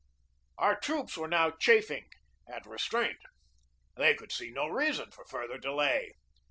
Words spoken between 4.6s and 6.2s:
reason for further delay.